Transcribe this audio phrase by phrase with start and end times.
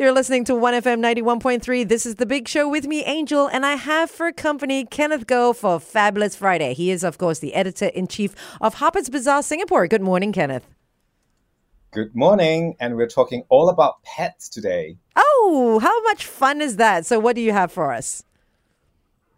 [0.00, 1.86] You're listening to 1FM 91.3.
[1.86, 5.54] This is The Big Show with me, Angel, and I have for company Kenneth Goh
[5.54, 6.72] for Fabulous Friday.
[6.72, 9.86] He is, of course, the editor in chief of Harper's Bazaar Singapore.
[9.88, 10.66] Good morning, Kenneth.
[11.90, 14.96] Good morning, and we're talking all about pets today.
[15.16, 17.04] Oh, how much fun is that?
[17.04, 18.24] So, what do you have for us?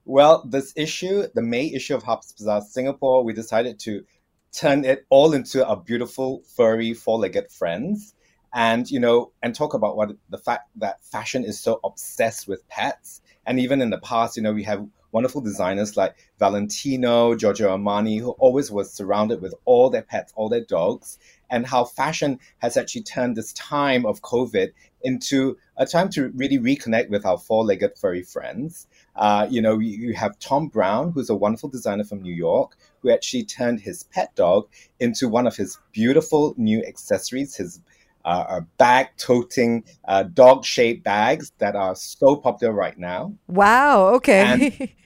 [0.04, 4.04] Well, this issue, the May issue of Harper's Bazaar Singapore, we decided to
[4.52, 8.14] turn it all into our beautiful, furry, four-legged friends,
[8.53, 12.67] and you know, and talk about what the fact that fashion is so obsessed with
[12.68, 13.21] pets.
[13.46, 18.18] And even in the past, you know, we have wonderful designers like Valentino, Giorgio Armani,
[18.18, 21.18] who always was surrounded with all their pets, all their dogs,
[21.50, 26.59] and how fashion has actually turned this time of COVID into a time to really
[26.59, 28.87] reconnect with our four-legged furry friends.
[29.14, 33.11] Uh, you know, you have Thom Browne, who's a wonderful designer from New York, who
[33.11, 37.81] actually turned his pet dog into one of his beautiful new accessories, his
[38.25, 43.34] uh, bag toting uh, dog shaped bags that are so popular right now.
[43.48, 44.41] Wow, okay.
[44.41, 44.61] And,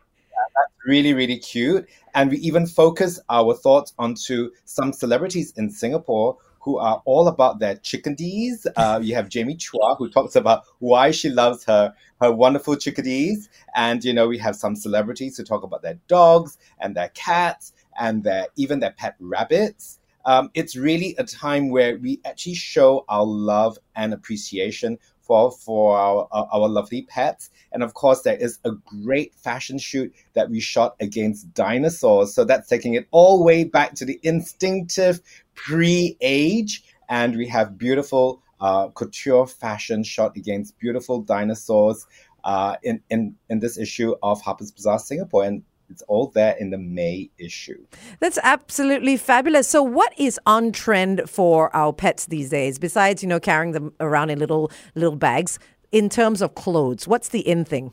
[0.56, 1.88] that's really, really cute.
[2.14, 7.60] And we even focus our thoughts onto some celebrities in Singapore who are all about
[7.60, 8.66] their chickadees.
[8.76, 13.48] Uh, you have Jamie Chua, who talks about why she loves her her wonderful chickadees,
[13.74, 17.72] and you know we have some celebrities who talk about their dogs and their cats
[17.98, 20.00] and their even their pet rabbits.
[20.26, 25.96] Um, it's really a time where we actually show our love and appreciation for for
[25.96, 27.50] our, our lovely pets.
[27.72, 28.72] And of course, there is a
[29.04, 32.34] great fashion shoot that we shot against dinosaurs.
[32.34, 35.20] So that's taking it all the way back to the instinctive
[35.54, 42.06] pre-age, and we have beautiful uh, couture fashion shot against beautiful dinosaurs
[42.44, 45.44] uh, in in in this issue of Harper's Bazaar Singapore.
[45.44, 47.84] And it's all there in the May issue.
[48.20, 49.68] That's absolutely fabulous.
[49.68, 52.78] So, what is on trend for our pets these days?
[52.78, 55.58] Besides, you know, carrying them around in little little bags,
[55.92, 57.92] in terms of clothes, what's the in thing?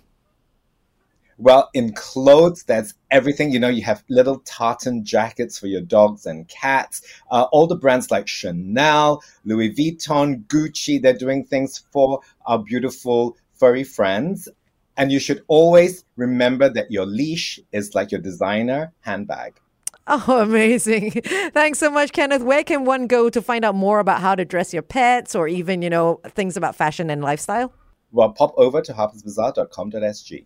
[1.38, 3.52] Well, in clothes, that's everything.
[3.52, 7.02] You know, you have little tartan jackets for your dogs and cats.
[7.32, 13.36] Uh, all the brands like Chanel, Louis Vuitton, Gucci, they're doing things for our beautiful
[13.56, 14.48] furry friends.
[14.98, 19.60] And you should always remember that your leash is like your designer handbag.
[20.08, 21.12] Oh, amazing.
[21.54, 22.44] Thanks so much, Kenneth.
[22.44, 25.48] Where can one go to find out more about how to dress your pets or
[25.48, 27.74] even, you know, things about fashion and lifestyle?
[28.12, 30.46] Well, pop over to harpersbazaar.com.sg.